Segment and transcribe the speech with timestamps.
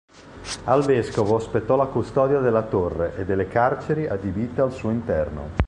[0.63, 5.49] Al vescovo spettò la custodia della torre e delle carceri adibite al suo interno.